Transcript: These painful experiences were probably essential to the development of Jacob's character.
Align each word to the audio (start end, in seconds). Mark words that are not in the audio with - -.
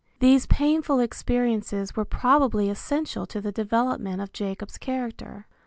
These 0.17 0.47
painful 0.47 0.99
experiences 0.99 1.95
were 1.95 2.05
probably 2.05 2.71
essential 2.71 3.27
to 3.27 3.39
the 3.39 3.51
development 3.51 4.19
of 4.19 4.33
Jacob's 4.33 4.79
character. 4.79 5.45